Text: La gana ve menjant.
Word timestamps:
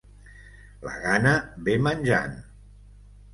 La 0.85 0.93
gana 1.03 1.33
ve 1.67 1.77
menjant. 1.89 2.35